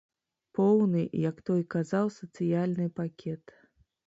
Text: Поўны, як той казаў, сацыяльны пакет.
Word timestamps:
Поўны, 0.59 1.03
як 1.29 1.37
той 1.49 1.61
казаў, 1.75 2.05
сацыяльны 2.17 2.89
пакет. 3.03 3.57